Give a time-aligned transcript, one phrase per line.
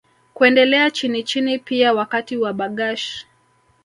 [0.33, 3.25] Kuendelea chinichini pia Wakati wa Bargash